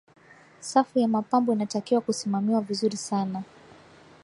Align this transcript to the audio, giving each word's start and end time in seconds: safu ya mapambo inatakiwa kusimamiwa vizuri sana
safu 0.61 0.99
ya 0.99 1.07
mapambo 1.07 1.53
inatakiwa 1.53 2.01
kusimamiwa 2.01 2.61
vizuri 2.61 2.97
sana 2.97 3.43